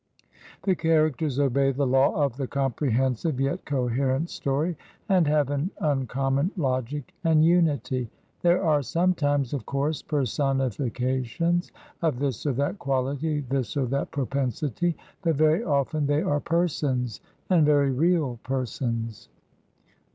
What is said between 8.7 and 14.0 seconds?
sometimes, of course, personifications of this or that quality, this or